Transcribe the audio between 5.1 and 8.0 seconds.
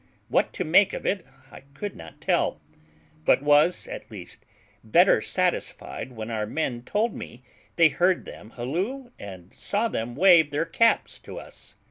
satisfied when our men told me they